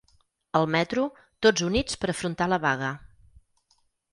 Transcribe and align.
Al 0.59 0.63
metro, 0.75 1.03
tots 1.47 1.65
units 1.67 1.99
per 2.05 2.11
afrontar 2.15 2.51
la 2.55 2.61
vaga. 2.65 2.91